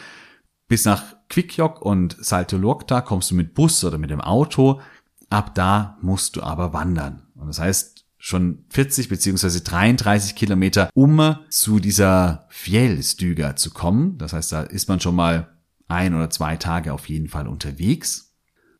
[0.70, 4.80] Bis nach Quickjok und Saltolokta kommst du mit Bus oder mit dem Auto.
[5.28, 7.26] Ab da musst du aber wandern.
[7.34, 14.16] Und das heißt, schon 40 beziehungsweise 33 Kilometer, um zu dieser Fjellstüger zu kommen.
[14.18, 15.48] Das heißt, da ist man schon mal
[15.88, 18.30] ein oder zwei Tage auf jeden Fall unterwegs.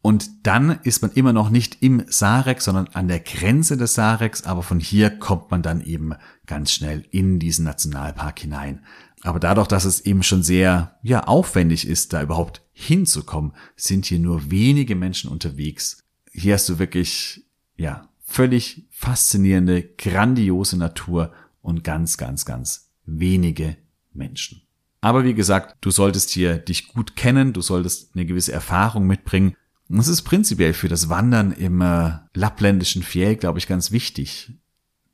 [0.01, 4.45] Und dann ist man immer noch nicht im Sarek, sondern an der Grenze des Sareks,
[4.45, 6.15] aber von hier kommt man dann eben
[6.47, 8.85] ganz schnell in diesen Nationalpark hinein.
[9.23, 14.19] Aber dadurch, dass es eben schon sehr, ja, aufwendig ist, da überhaupt hinzukommen, sind hier
[14.19, 16.03] nur wenige Menschen unterwegs.
[16.33, 17.45] Hier hast du wirklich,
[17.77, 23.77] ja, völlig faszinierende, grandiose Natur und ganz, ganz, ganz wenige
[24.13, 24.63] Menschen.
[25.01, 29.55] Aber wie gesagt, du solltest hier dich gut kennen, du solltest eine gewisse Erfahrung mitbringen.
[29.89, 34.53] Und es ist prinzipiell für das Wandern im äh, lappländischen Fjell, glaube ich, ganz wichtig,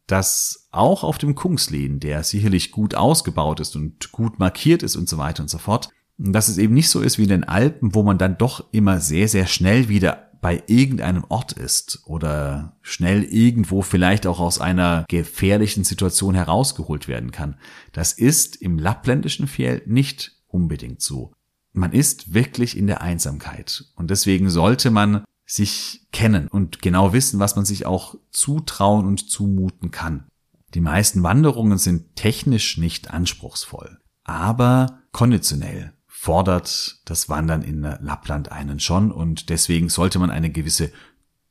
[0.07, 5.09] dass auch auf dem Kungsleden, der sicherlich gut ausgebaut ist und gut markiert ist und
[5.09, 7.95] so weiter und so fort, dass es eben nicht so ist wie in den Alpen,
[7.95, 13.25] wo man dann doch immer sehr, sehr schnell wieder bei irgendeinem Ort ist oder schnell
[13.25, 17.57] irgendwo vielleicht auch aus einer gefährlichen Situation herausgeholt werden kann.
[17.93, 21.33] Das ist im lappländischen Fjell nicht unbedingt so.
[21.73, 27.39] Man ist wirklich in der Einsamkeit und deswegen sollte man sich kennen und genau wissen,
[27.39, 30.27] was man sich auch zutrauen und zumuten kann.
[30.75, 38.81] Die meisten Wanderungen sind technisch nicht anspruchsvoll, aber konditionell fordert das Wandern in Lappland einen
[38.81, 40.91] schon und deswegen sollte man eine gewisse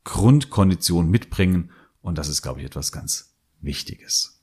[0.04, 1.70] Grundkondition mitbringen
[2.00, 4.40] Und das ist, glaube ich, etwas ganz Wichtiges.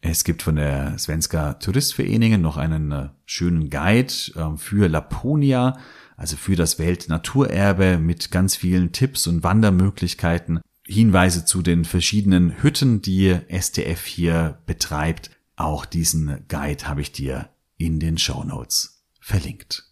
[0.00, 5.78] Es gibt von der Svenska Turistvereningen noch einen äh, schönen Guide äh, für Laponia,
[6.16, 13.02] also für das Weltnaturerbe mit ganz vielen Tipps und Wandermöglichkeiten, Hinweise zu den verschiedenen Hütten,
[13.02, 15.30] die STF hier betreibt.
[15.56, 19.84] Auch diesen Guide habe ich dir in den Show Notes verlinkt.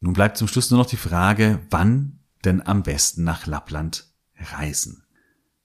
[0.00, 5.04] Nun bleibt zum Schluss nur noch die Frage, wann denn am besten nach Lappland reisen.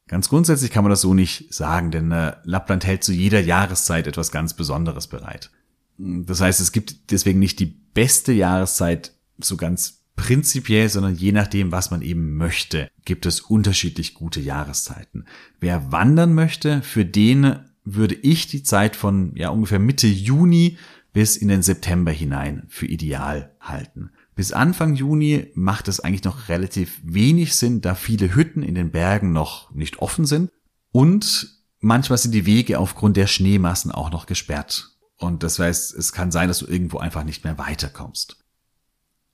[0.07, 4.07] Ganz grundsätzlich kann man das so nicht sagen, denn äh, Lappland hält zu jeder Jahreszeit
[4.07, 5.51] etwas ganz Besonderes bereit.
[5.97, 11.71] Das heißt, es gibt deswegen nicht die beste Jahreszeit so ganz prinzipiell, sondern je nachdem,
[11.71, 15.25] was man eben möchte, gibt es unterschiedlich gute Jahreszeiten.
[15.59, 20.77] Wer wandern möchte, für den würde ich die Zeit von ja ungefähr Mitte Juni
[21.13, 24.11] bis in den September hinein für ideal halten.
[24.35, 28.91] Bis Anfang Juni macht es eigentlich noch relativ wenig Sinn, da viele Hütten in den
[28.91, 30.51] Bergen noch nicht offen sind
[30.91, 34.89] und manchmal sind die Wege aufgrund der Schneemassen auch noch gesperrt.
[35.17, 38.37] Und das heißt, es kann sein, dass du irgendwo einfach nicht mehr weiterkommst.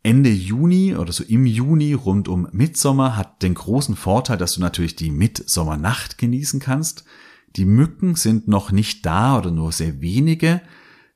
[0.04, 4.62] Ende Juni oder so im Juni rund um Mitsommer hat den großen Vorteil, dass du
[4.62, 7.06] natürlich die Mitsommernacht genießen kannst.
[7.56, 10.62] Die Mücken sind noch nicht da oder nur sehr wenige.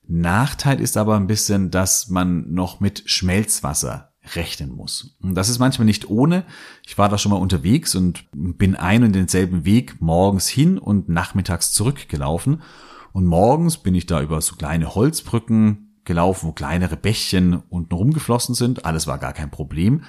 [0.08, 5.18] Nachteil ist aber ein bisschen, dass man noch mit Schmelzwasser rechnen muss.
[5.22, 6.46] Und das ist manchmal nicht ohne.
[6.86, 11.10] Ich war da schon mal unterwegs und bin ein und denselben Weg morgens hin und
[11.10, 12.62] nachmittags zurückgelaufen.
[13.12, 18.56] Und morgens bin ich da über so kleine Holzbrücken gelaufen, wo kleinere Bächchen unten rumgeflossen
[18.56, 18.86] sind.
[18.86, 20.04] Alles war gar kein Problem.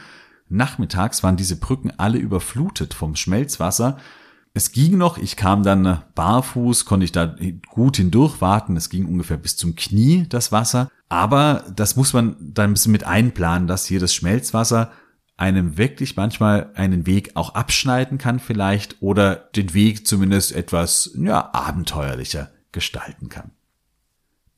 [0.48, 3.98] Nachmittags waren diese Brücken alle überflutet vom Schmelzwasser
[4.58, 7.36] es ging noch, ich kam dann barfuß, konnte ich da
[7.68, 8.76] gut hindurch warten.
[8.76, 10.90] Es ging ungefähr bis zum Knie, das Wasser.
[11.08, 14.90] Aber das muss man dann ein bisschen mit einplanen, dass hier das Schmelzwasser
[15.36, 21.50] einem wirklich manchmal einen Weg auch abschneiden kann vielleicht oder den Weg zumindest etwas, ja,
[21.52, 23.52] abenteuerlicher gestalten kann.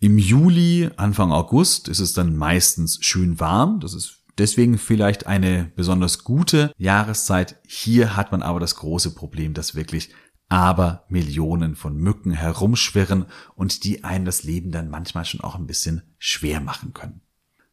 [0.00, 3.80] Im Juli, Anfang August ist es dann meistens schön warm.
[3.80, 7.60] Das ist Deswegen vielleicht eine besonders gute Jahreszeit.
[7.68, 10.14] Hier hat man aber das große Problem, dass wirklich
[10.48, 15.66] aber Millionen von Mücken herumschwirren und die einen das Leben dann manchmal schon auch ein
[15.66, 17.20] bisschen schwer machen können.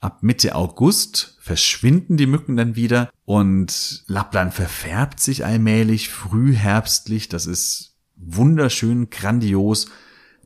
[0.02, 7.30] Ab Mitte August verschwinden die Mücken dann wieder und Lappland verfärbt sich allmählich frühherbstlich.
[7.30, 9.88] Das ist wunderschön, grandios.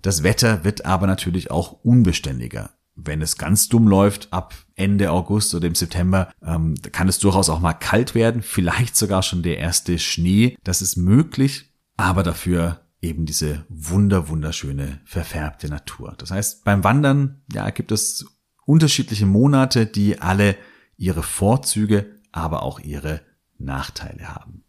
[0.01, 5.55] Das Wetter wird aber natürlich auch unbeständiger wenn es ganz dumm läuft, ab Ende August
[5.55, 9.57] oder im September, ähm, kann es durchaus auch mal kalt werden, vielleicht sogar schon der
[9.57, 10.57] erste Schnee.
[10.63, 16.13] Das ist möglich, aber dafür eben diese wunder wunderschöne verfärbte Natur.
[16.17, 18.25] Das heißt, beim Wandern, ja, gibt es
[18.65, 20.55] unterschiedliche Monate, die alle
[20.97, 23.21] ihre Vorzüge, aber auch ihre
[23.57, 24.63] Nachteile haben.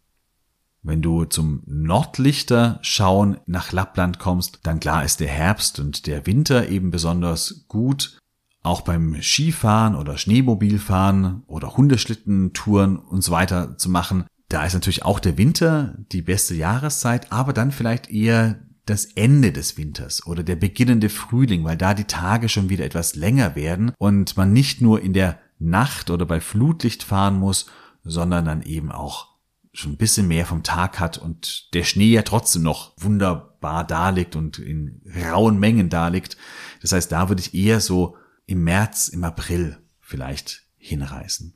[0.83, 6.25] Wenn du zum Nordlichter schauen nach Lappland kommst, dann klar ist der Herbst und der
[6.25, 8.17] Winter eben besonders gut.
[8.63, 14.25] Auch beim Skifahren oder Schneemobilfahren oder Hundeschlittentouren und so weiter zu machen.
[14.49, 19.53] Da ist natürlich auch der Winter die beste Jahreszeit, aber dann vielleicht eher das Ende
[19.53, 23.93] des Winters oder der beginnende Frühling, weil da die Tage schon wieder etwas länger werden
[23.97, 27.67] und man nicht nur in der Nacht oder bei Flutlicht fahren muss,
[28.03, 29.32] sondern dann eben auch
[29.73, 34.09] schon ein bisschen mehr vom Tag hat und der Schnee ja trotzdem noch wunderbar da
[34.11, 35.01] liegt und in
[35.31, 36.37] rauen Mengen da liegt.
[36.81, 38.15] Das heißt, da würde ich eher so
[38.45, 41.55] im März, im April vielleicht hinreißen.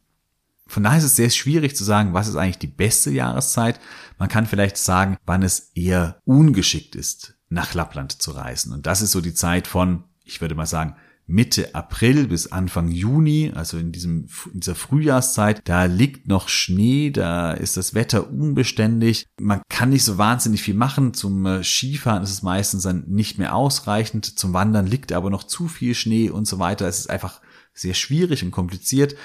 [0.66, 3.80] Von daher ist es sehr schwierig zu sagen, was ist eigentlich die beste Jahreszeit.
[4.18, 8.74] Man kann vielleicht sagen, wann es eher ungeschickt ist, nach Lappland zu reisen.
[8.74, 10.96] Und das ist so die Zeit von, ich würde mal sagen,
[11.30, 17.12] Mitte April bis Anfang Juni, also in diesem, in dieser Frühjahrszeit, da liegt noch Schnee,
[17.12, 19.28] da ist das Wetter unbeständig.
[19.40, 21.14] Man kann nicht so wahnsinnig viel machen.
[21.14, 24.40] Zum äh, Skifahren ist es meistens dann nicht mehr ausreichend.
[24.40, 26.88] Zum Wandern liegt aber noch zu viel Schnee und so weiter.
[26.88, 27.42] Es ist einfach
[27.74, 29.16] sehr schwierig und kompliziert.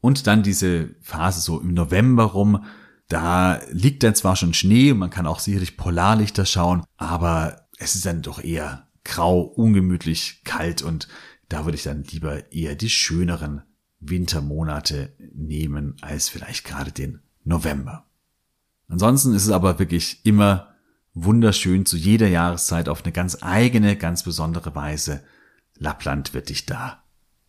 [0.00, 2.64] Und dann diese Phase so im November rum,
[3.08, 7.96] da liegt dann zwar schon Schnee und man kann auch sicherlich Polarlichter schauen, aber es
[7.96, 11.08] ist dann doch eher grau, ungemütlich, kalt und
[11.48, 13.62] da würde ich dann lieber eher die schöneren
[14.00, 18.06] Wintermonate nehmen als vielleicht gerade den November.
[18.88, 20.74] Ansonsten ist es aber wirklich immer
[21.14, 25.24] wunderschön zu jeder Jahreszeit auf eine ganz eigene, ganz besondere Weise.
[25.76, 27.02] Lappland wird dich da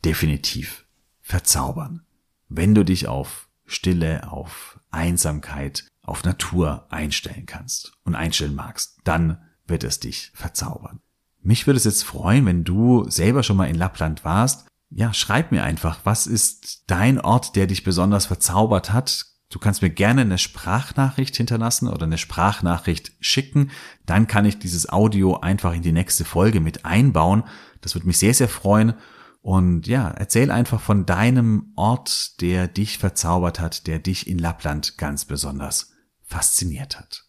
[0.04, 0.86] definitiv
[1.22, 2.06] verzaubern.
[2.48, 9.38] Wenn du dich auf Stille, auf Einsamkeit, auf Natur einstellen kannst und einstellen magst, dann
[9.68, 11.02] wird es dich verzaubern.
[11.42, 14.68] Mich würde es jetzt freuen, wenn du selber schon mal in Lappland warst.
[14.90, 19.26] Ja, schreib mir einfach, was ist dein Ort, der dich besonders verzaubert hat?
[19.52, 23.72] Du kannst mir gerne eine Sprachnachricht hinterlassen oder eine Sprachnachricht schicken.
[24.06, 27.44] Dann kann ich dieses Audio einfach in die nächste Folge mit einbauen.
[27.82, 28.94] Das würde mich sehr, sehr freuen.
[29.42, 34.98] Und ja, erzähl einfach von deinem Ort, der dich verzaubert hat, der dich in Lappland
[34.98, 37.29] ganz besonders fasziniert hat.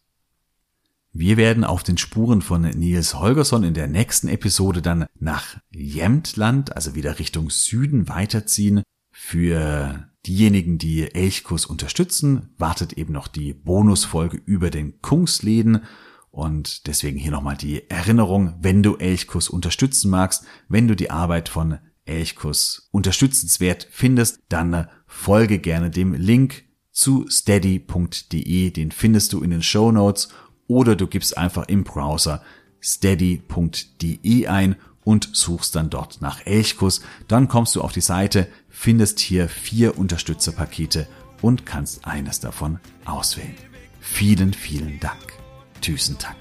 [1.13, 6.77] Wir werden auf den Spuren von Nils Holgersson in der nächsten Episode dann nach Jämtland,
[6.77, 8.83] also wieder Richtung Süden weiterziehen.
[9.11, 15.83] Für diejenigen, die Elchkurs unterstützen, wartet eben noch die Bonusfolge über den Kungsläden.
[16.31, 21.49] Und deswegen hier nochmal die Erinnerung, wenn du Elchkurs unterstützen magst, wenn du die Arbeit
[21.49, 29.51] von Elchkurs unterstützenswert findest, dann folge gerne dem Link zu steady.de, den findest du in
[29.51, 30.29] den Show Notes
[30.71, 32.43] oder du gibst einfach im Browser
[32.81, 37.03] steady.de ein und suchst dann dort nach Elchkuss.
[37.27, 41.09] Dann kommst du auf die Seite, findest hier vier Unterstützerpakete
[41.43, 43.57] und kannst eines davon auswählen.
[44.01, 45.33] Vielen, vielen Dank.
[45.81, 46.37] Tüßen Tag.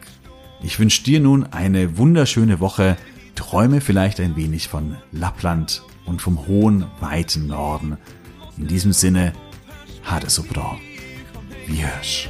[0.62, 2.98] Ich wünsche dir nun eine wunderschöne Woche.
[3.34, 7.98] Träume vielleicht ein wenig von Lappland und vom hohen, weiten Norden.
[8.58, 9.34] In diesem Sinne,
[10.04, 10.78] ha det så bra.
[11.66, 12.30] Vi hörs.